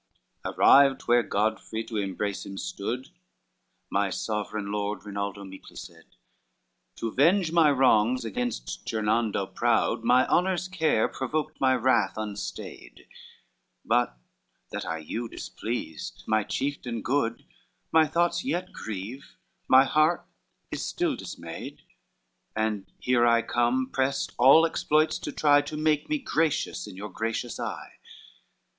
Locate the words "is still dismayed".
20.71-21.83